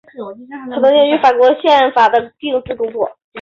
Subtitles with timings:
[0.71, 2.33] 他曾参与法国宪法的制
[2.65, 3.07] 订工作。